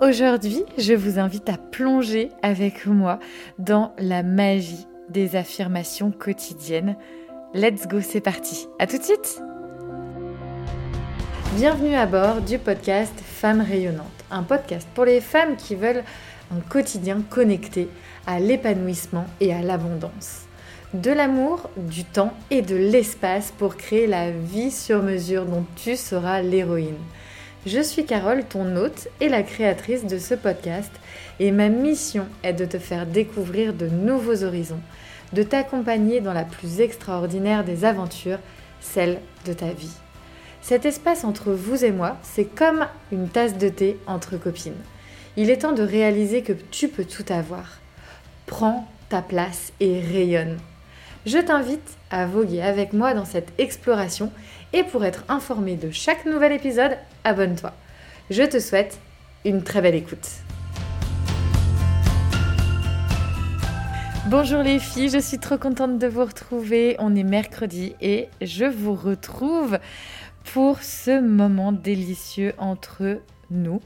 [0.00, 3.18] Aujourd'hui, je vous invite à plonger avec moi
[3.58, 6.96] dans la magie des affirmations quotidiennes.
[7.52, 8.66] Let's go, c'est parti.
[8.78, 9.42] À tout de suite.
[11.54, 16.04] Bienvenue à bord du podcast Femmes rayonnantes, un podcast pour les femmes qui veulent
[16.50, 17.90] un quotidien connecté
[18.26, 20.46] à l'épanouissement et à l'abondance.
[20.94, 25.94] De l'amour, du temps et de l'espace pour créer la vie sur mesure dont tu
[25.94, 26.96] seras l'héroïne.
[27.66, 30.90] Je suis Carole, ton hôte et la créatrice de ce podcast,
[31.40, 34.80] et ma mission est de te faire découvrir de nouveaux horizons,
[35.34, 38.38] de t'accompagner dans la plus extraordinaire des aventures,
[38.80, 39.92] celle de ta vie.
[40.62, 44.72] Cet espace entre vous et moi, c'est comme une tasse de thé entre copines.
[45.36, 47.78] Il est temps de réaliser que tu peux tout avoir.
[48.46, 50.56] Prends ta place et rayonne.
[51.26, 54.32] Je t'invite à voguer avec moi dans cette exploration
[54.72, 57.74] et pour être informé de chaque nouvel épisode, abonne-toi.
[58.30, 58.98] Je te souhaite
[59.44, 60.26] une très belle écoute.
[64.28, 66.96] Bonjour les filles, je suis trop contente de vous retrouver.
[66.98, 69.78] On est mercredi et je vous retrouve
[70.54, 73.82] pour ce moment délicieux entre nous.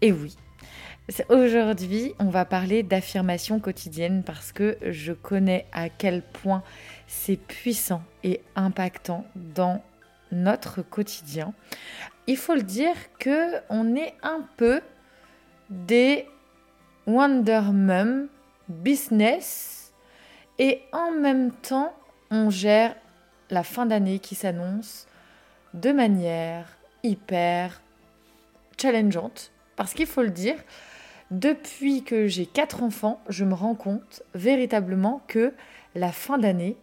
[0.00, 0.34] Et oui,
[1.28, 6.62] aujourd'hui, on va parler d'affirmation quotidienne parce que je connais à quel point
[7.06, 9.82] c'est puissant et impactant dans
[10.30, 11.52] notre quotidien.
[12.26, 14.80] Il faut le dire que on est un peu
[15.70, 16.26] des
[17.06, 18.28] Wonder Mum
[18.68, 19.92] business
[20.58, 21.92] et en même temps
[22.30, 22.94] on gère
[23.50, 25.06] la fin d'année qui s'annonce
[25.74, 26.66] de manière
[27.02, 27.82] hyper
[28.80, 30.56] challengeante parce qu'il faut le dire
[31.32, 35.54] depuis que j'ai quatre enfants, je me rends compte véritablement que
[35.94, 36.76] la fin d'année,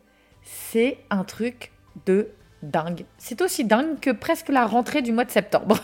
[0.44, 1.72] c'est un truc
[2.08, 2.30] de
[2.64, 3.06] dingue.
[3.20, 5.80] C'est aussi dingue que presque la rentrée du mois de septembre.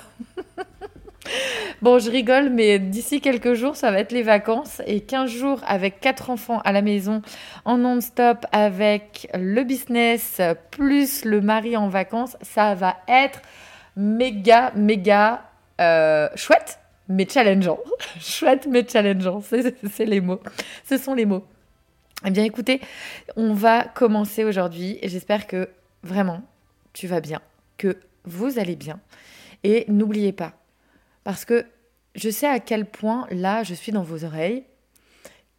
[1.83, 4.81] bon, je rigole, mais d'ici quelques jours, ça va être les vacances.
[4.87, 7.21] Et 15 jours avec quatre enfants à la maison,
[7.65, 13.41] en non-stop, avec le business, plus le mari en vacances, ça va être
[13.95, 15.43] méga, méga
[15.79, 17.79] euh, chouette, mais challengeant.
[18.19, 19.41] chouette, mais challengeant.
[19.41, 20.41] C'est les mots.
[20.83, 21.45] Ce sont les mots.
[22.25, 22.81] Eh bien, écoutez,
[23.35, 25.69] on va commencer aujourd'hui et j'espère que
[26.03, 26.41] vraiment
[26.93, 27.41] tu vas bien,
[27.77, 28.99] que vous allez bien.
[29.63, 30.53] Et n'oubliez pas,
[31.23, 31.65] parce que
[32.15, 34.63] je sais à quel point là je suis dans vos oreilles,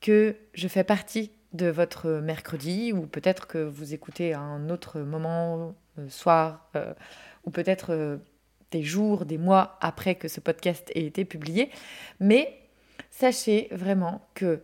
[0.00, 5.74] que je fais partie de votre mercredi, ou peut-être que vous écoutez un autre moment,
[5.98, 6.92] euh, soir, euh,
[7.44, 8.18] ou peut-être euh,
[8.70, 11.70] des jours, des mois après que ce podcast ait été publié.
[12.20, 12.58] Mais
[13.10, 14.62] sachez vraiment que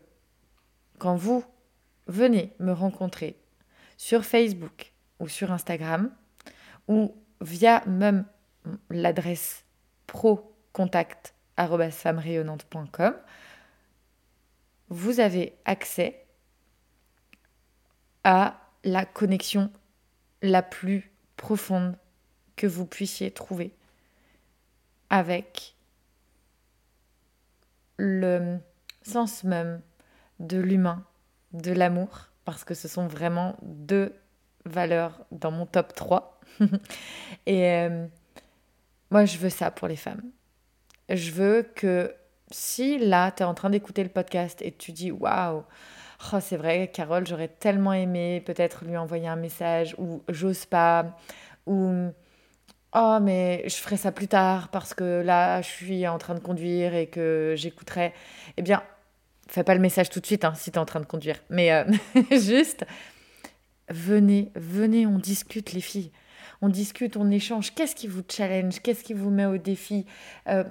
[0.98, 1.44] quand vous
[2.06, 3.36] venez me rencontrer
[3.96, 6.10] sur Facebook ou sur Instagram,
[6.88, 8.24] ou via même
[8.90, 9.64] l'adresse
[10.06, 11.34] pro contact
[14.88, 16.24] vous avez accès
[18.24, 19.70] à la connexion
[20.40, 21.96] la plus profonde
[22.56, 23.72] que vous puissiez trouver
[25.12, 25.76] avec
[27.98, 28.58] le
[29.02, 29.82] sens même
[30.40, 31.04] de l'humain,
[31.52, 34.14] de l'amour, parce que ce sont vraiment deux
[34.64, 36.40] valeurs dans mon top 3.
[37.46, 38.06] et euh,
[39.10, 40.22] moi, je veux ça pour les femmes.
[41.10, 42.14] Je veux que
[42.50, 45.62] si là, tu es en train d'écouter le podcast et tu dis waouh,
[46.32, 51.18] oh, c'est vrai, Carole, j'aurais tellement aimé peut-être lui envoyer un message ou j'ose pas
[51.66, 52.12] ou
[52.94, 56.40] oh, mais je ferai ça plus tard parce que là, je suis en train de
[56.40, 58.12] conduire et que j'écouterai.
[58.56, 58.82] Eh bien,
[59.48, 61.38] fais pas le message tout de suite hein, si tu es en train de conduire,
[61.50, 61.84] mais euh,
[62.30, 62.84] juste
[63.88, 66.10] venez, venez, on discute les filles.
[66.64, 67.74] On discute, on échange.
[67.74, 68.80] Qu'est-ce qui vous challenge?
[68.80, 70.06] Qu'est-ce qui vous met au défi?
[70.48, 70.62] Euh,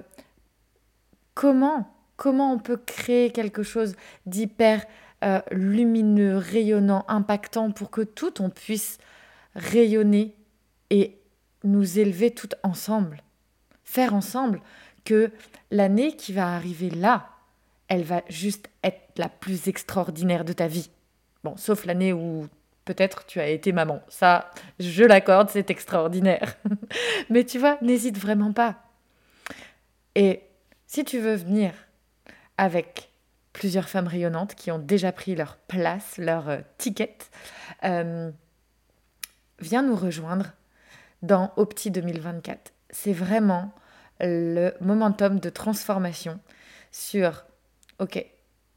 [1.34, 3.96] Comment Comment on peut créer quelque chose
[4.26, 4.84] d'hyper
[5.24, 8.98] euh, lumineux, rayonnant, impactant pour que tout on puisse
[9.54, 10.36] rayonner
[10.90, 11.18] et
[11.64, 13.22] nous élever toutes ensemble
[13.84, 14.60] Faire ensemble
[15.04, 15.30] que
[15.70, 17.28] l'année qui va arriver là,
[17.88, 20.90] elle va juste être la plus extraordinaire de ta vie.
[21.44, 22.48] Bon, sauf l'année où
[22.84, 24.02] Peut-être tu as été maman.
[24.08, 24.50] Ça,
[24.80, 26.56] je l'accorde, c'est extraordinaire.
[27.30, 28.76] Mais tu vois, n'hésite vraiment pas.
[30.16, 30.42] Et
[30.86, 31.72] si tu veux venir
[32.58, 33.10] avec
[33.52, 37.16] plusieurs femmes rayonnantes qui ont déjà pris leur place, leur euh, ticket,
[37.84, 38.32] euh,
[39.60, 40.52] viens nous rejoindre
[41.22, 42.72] dans Opti 2024.
[42.90, 43.72] C'est vraiment
[44.20, 46.38] le momentum de transformation
[46.90, 47.46] sur,
[47.98, 48.24] OK,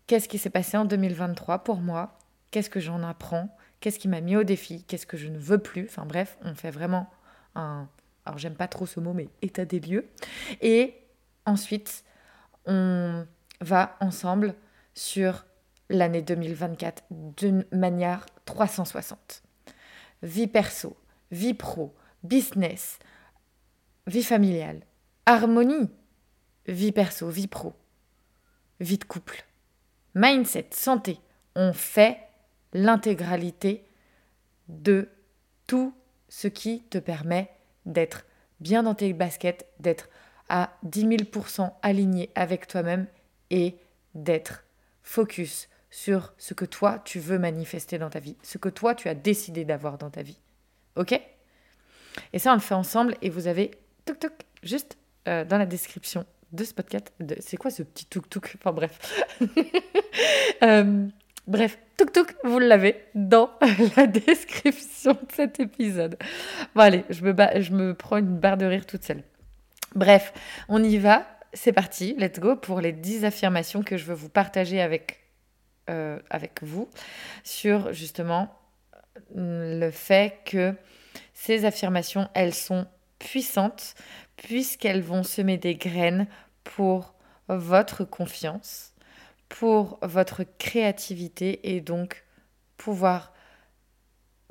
[0.08, 2.18] qu'est-ce qui s'est passé en 2023 pour moi?
[2.52, 3.56] Qu'est-ce que j'en apprends?
[3.80, 5.86] Qu'est-ce qui m'a mis au défi, qu'est-ce que je ne veux plus?
[5.90, 7.10] Enfin bref, on fait vraiment
[7.56, 7.88] un,
[8.26, 10.10] alors j'aime pas trop ce mot, mais état des lieux.
[10.62, 10.96] Et
[11.46, 12.04] ensuite,
[12.66, 13.26] on
[13.62, 14.56] va ensemble
[14.94, 15.46] sur
[15.90, 19.44] l'année 2024 d'une manière 360.
[20.24, 20.98] Vie perso,
[21.32, 21.94] vie pro,
[22.26, 23.00] business,
[24.08, 24.82] vie familiale,
[25.26, 25.90] harmonie,
[26.68, 27.74] vie perso, vie pro,
[28.80, 29.46] vie de couple,
[30.16, 31.20] mindset, santé.
[31.56, 32.20] On fait
[32.74, 33.86] l'intégralité
[34.68, 35.10] de
[35.68, 35.94] tout
[36.28, 37.50] ce qui te permet
[37.86, 38.26] d'être
[38.60, 40.10] bien dans tes baskets, d'être
[40.50, 43.08] à 10 000% aligné avec toi-même
[43.50, 43.78] et
[44.14, 44.66] d'être
[45.02, 49.08] focus sur ce que toi tu veux manifester dans ta vie, ce que toi tu
[49.08, 50.40] as décidé d'avoir dans ta vie.
[50.96, 51.20] Ok?
[52.34, 53.72] Et ça, on le fait ensemble et vous avez
[54.06, 54.34] tuk tuk
[54.64, 54.98] juste
[55.28, 57.12] euh, dans la description de ce podcast.
[57.40, 59.26] C'est quoi ce petit tuk tuk Enfin bref.
[60.64, 61.08] euh,
[61.48, 63.52] Bref, tuk, vous l'avez dans
[63.98, 66.18] la description de cet épisode.
[66.74, 69.22] Bon allez, je me, prends une barre de rire toute seule.
[69.94, 70.34] Bref,
[70.70, 71.28] on y va.
[71.54, 75.20] C'est parti, let's go pour les 10 affirmations que je veux vous partager avec,
[75.90, 76.90] euh, avec vous
[77.44, 78.54] sur justement
[79.34, 80.74] le fait que
[81.36, 82.88] ces affirmations, elles sont
[83.20, 83.94] puissantes
[84.38, 86.28] puisqu'elles vont semer des graines
[86.64, 87.14] pour
[87.48, 88.94] votre confiance,
[89.48, 92.26] pour votre créativité et donc
[92.78, 93.34] pouvoir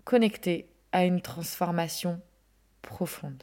[0.05, 2.21] connecter à une transformation
[2.83, 3.43] profonde.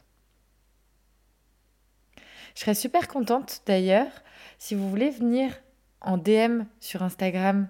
[2.54, 4.12] Je serais super contente d'ailleurs
[4.58, 5.52] si vous voulez venir
[6.00, 7.68] en DM sur Instagram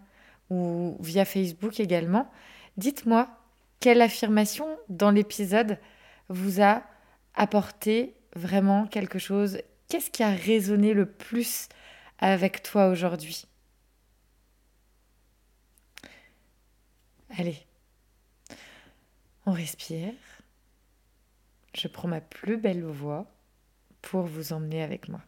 [0.51, 2.31] ou via Facebook également.
[2.77, 3.42] Dites-moi
[3.83, 5.77] quelle affirmation dans l'épisode
[6.29, 6.85] vous a
[7.35, 9.59] apporté vraiment quelque chose?
[9.89, 11.69] Qu'est-ce qui a résonné le plus
[12.21, 13.45] avec toi aujourd'hui?
[17.37, 17.59] Allez,
[19.47, 20.15] on respire.
[21.75, 23.27] Je prends ma plus belle voix
[24.01, 25.23] pour vous emmener avec moi.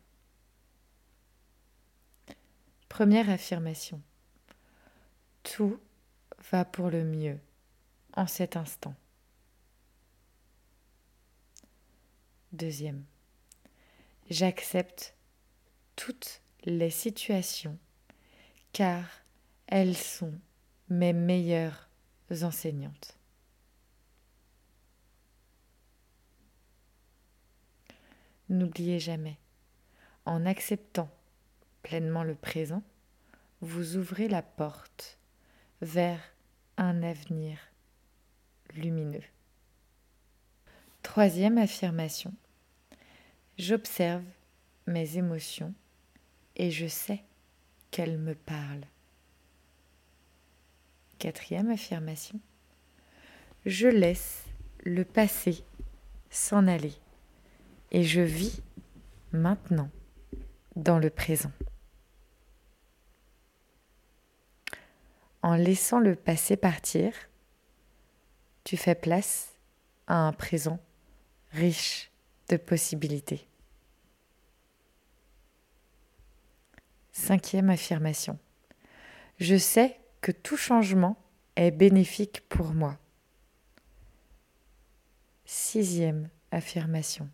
[2.89, 4.01] Première affirmation.
[5.43, 5.81] Tout
[6.53, 7.41] va pour le mieux
[8.17, 8.95] en cet instant.
[12.53, 13.05] Deuxième.
[14.31, 15.15] J'accepte
[15.97, 17.79] toutes les situations
[18.73, 19.05] car
[19.67, 20.35] elles sont
[20.89, 21.89] mes meilleures
[22.43, 23.19] enseignantes.
[28.49, 29.39] N'oubliez jamais,
[30.27, 31.09] en acceptant
[31.83, 32.83] pleinement le présent,
[33.61, 35.19] vous ouvrez la porte
[35.81, 36.21] vers
[36.77, 37.59] un avenir
[38.75, 39.23] lumineux.
[41.03, 42.33] Troisième affirmation.
[43.59, 44.25] J'observe
[44.87, 45.75] mes émotions
[46.57, 47.23] et je sais
[47.91, 48.87] qu'elles me parlent.
[51.19, 52.41] Quatrième affirmation.
[53.67, 54.45] Je laisse
[54.85, 55.65] le passé
[56.31, 56.93] s'en aller
[57.93, 58.61] et je vis
[59.33, 59.89] maintenant
[60.77, 61.53] dans le présent.
[65.43, 67.13] En laissant le passé partir,
[68.65, 69.53] tu fais place
[70.07, 70.79] à un présent
[71.53, 72.11] riche
[72.49, 73.47] de possibilités.
[77.13, 78.39] Cinquième affirmation.
[79.39, 81.17] Je sais que tout changement
[81.57, 82.99] est bénéfique pour moi.
[85.45, 87.29] Sixième affirmation.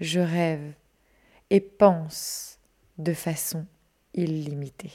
[0.00, 0.74] Je rêve
[1.50, 2.58] et pense
[2.98, 3.66] de façon
[4.14, 4.92] illimitée.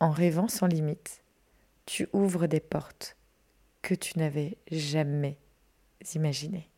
[0.00, 1.22] En rêvant sans limite,
[1.88, 3.16] tu ouvres des portes
[3.80, 5.38] que tu n'avais jamais
[6.14, 6.68] imaginées.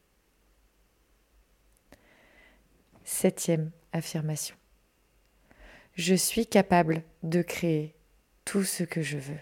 [3.02, 4.55] Septième affirmation.
[5.95, 7.97] Je suis capable de créer
[8.45, 9.40] tout ce que je veux.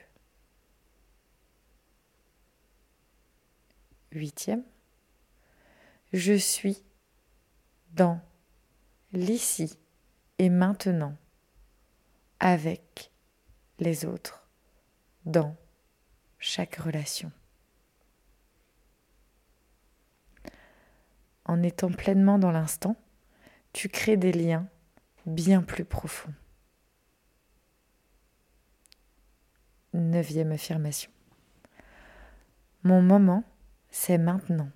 [4.13, 4.65] Huitième,
[6.15, 6.83] je suis
[7.93, 8.23] dans
[9.13, 9.79] l'ici
[10.39, 11.15] et maintenant
[12.41, 13.11] avec
[13.79, 14.48] les autres
[15.29, 15.57] dans
[16.39, 17.31] chaque relation.
[21.45, 22.97] En étant pleinement dans l'instant,
[23.73, 24.69] tu crées des liens
[25.27, 26.35] bien plus profonds.
[29.93, 31.11] Neuvième affirmation.
[32.83, 33.45] Mon moment,
[33.91, 34.71] c'est maintenant.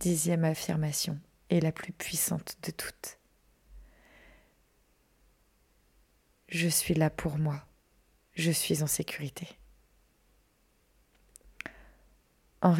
[0.00, 1.18] Dixième affirmation
[1.50, 3.18] est la plus puissante de toutes.
[6.54, 7.66] Je suis là pour moi.
[8.34, 9.46] Je suis en sécurité.
[12.62, 12.72] En,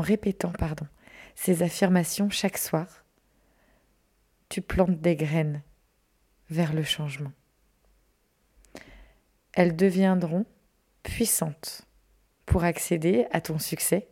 [0.00, 0.86] répétant pardon,
[1.34, 3.06] ces affirmations chaque soir,
[4.50, 5.62] tu plantes des graines
[6.50, 7.32] vers le changement
[9.54, 10.46] elles deviendront
[11.02, 11.86] puissantes
[12.46, 14.08] pour accéder à ton succès,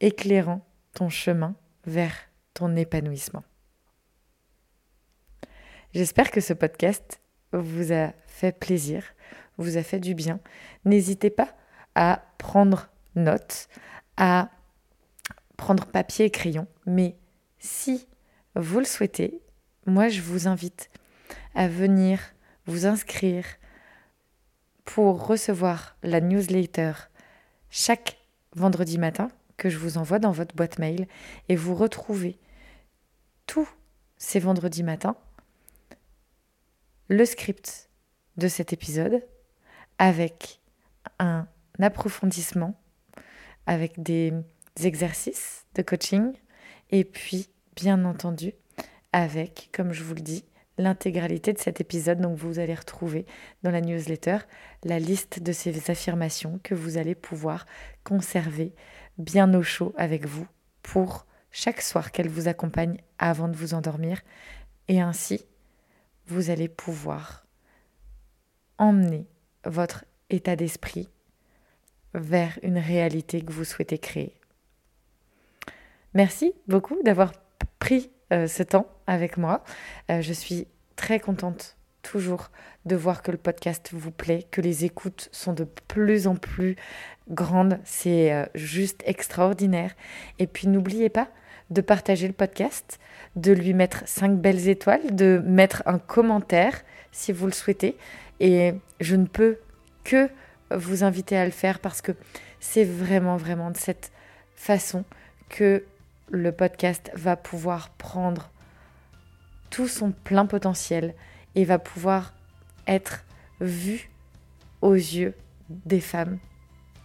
[0.00, 2.14] éclairant ton chemin vers
[2.54, 3.44] ton épanouissement.
[5.94, 7.20] J'espère que ce podcast
[7.52, 9.04] vous a fait plaisir,
[9.58, 10.40] vous a fait du bien.
[10.84, 11.54] N'hésitez pas
[11.94, 13.68] à prendre note,
[14.16, 14.50] à
[15.56, 17.16] prendre papier et crayon, mais
[17.58, 18.06] si
[18.56, 19.40] vous le souhaitez,
[19.86, 20.90] moi je vous invite
[21.54, 22.20] à venir
[22.66, 23.44] vous inscrire
[24.84, 26.92] pour recevoir la newsletter
[27.70, 28.18] chaque
[28.54, 31.06] vendredi matin que je vous envoie dans votre boîte mail
[31.48, 32.38] et vous retrouvez
[33.46, 33.68] tous
[34.16, 35.16] ces vendredis matins
[37.12, 37.90] le script
[38.38, 39.22] de cet épisode
[39.98, 40.60] avec
[41.18, 41.46] un
[41.78, 42.74] approfondissement,
[43.66, 44.32] avec des
[44.82, 46.32] exercices de coaching
[46.90, 48.54] et puis bien entendu
[49.12, 50.44] avec, comme je vous le dis,
[50.78, 52.20] l'intégralité de cet épisode.
[52.20, 53.26] Donc vous allez retrouver
[53.62, 54.38] dans la newsletter
[54.82, 57.66] la liste de ces affirmations que vous allez pouvoir
[58.04, 58.72] conserver
[59.18, 60.46] bien au chaud avec vous
[60.82, 64.22] pour chaque soir qu'elle vous accompagne avant de vous endormir.
[64.88, 65.44] Et ainsi,
[66.26, 67.46] vous allez pouvoir
[68.78, 69.26] emmener
[69.64, 71.08] votre état d'esprit
[72.14, 74.34] vers une réalité que vous souhaitez créer.
[76.14, 77.32] Merci beaucoup d'avoir
[77.78, 79.64] pris euh, ce temps avec moi.
[80.10, 82.50] Euh, je suis très contente toujours
[82.84, 86.76] de voir que le podcast vous plaît, que les écoutes sont de plus en plus
[87.30, 87.78] grandes.
[87.84, 89.94] C'est euh, juste extraordinaire.
[90.38, 91.28] Et puis n'oubliez pas
[91.72, 92.98] de partager le podcast,
[93.36, 97.96] de lui mettre cinq belles étoiles, de mettre un commentaire si vous le souhaitez.
[98.40, 99.58] Et je ne peux
[100.04, 100.28] que
[100.70, 102.12] vous inviter à le faire parce que
[102.60, 104.12] c'est vraiment, vraiment de cette
[104.54, 105.04] façon
[105.48, 105.84] que
[106.30, 108.50] le podcast va pouvoir prendre
[109.70, 111.14] tout son plein potentiel
[111.54, 112.34] et va pouvoir
[112.86, 113.24] être
[113.60, 114.10] vu
[114.80, 115.34] aux yeux
[115.68, 116.38] des femmes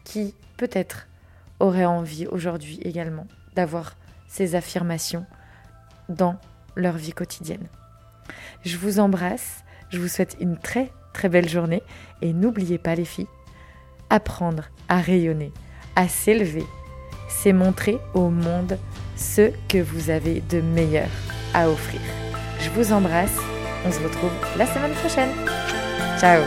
[0.04, 1.08] qui peut-être
[1.60, 3.96] auraient envie aujourd'hui également d'avoir
[4.56, 5.26] affirmations
[6.10, 6.38] dans
[6.76, 7.68] leur vie quotidienne.
[8.64, 11.82] Je vous embrasse, je vous souhaite une très très belle journée
[12.22, 13.28] et n'oubliez pas les filles,
[14.10, 15.52] apprendre à rayonner,
[15.96, 16.66] à s'élever,
[17.28, 18.78] c'est montrer au monde
[19.16, 21.10] ce que vous avez de meilleur
[21.54, 22.02] à offrir.
[22.60, 23.38] Je vous embrasse,
[23.86, 25.32] on se retrouve la semaine prochaine.
[26.20, 26.42] Ciao